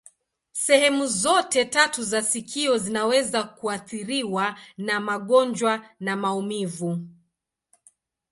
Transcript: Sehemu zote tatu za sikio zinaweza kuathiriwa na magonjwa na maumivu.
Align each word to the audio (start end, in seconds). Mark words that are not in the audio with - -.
Sehemu 0.53 1.07
zote 1.07 1.65
tatu 1.65 2.03
za 2.03 2.21
sikio 2.21 2.77
zinaweza 2.77 3.43
kuathiriwa 3.43 4.55
na 4.77 4.99
magonjwa 4.99 5.85
na 5.99 6.15
maumivu. 6.15 7.07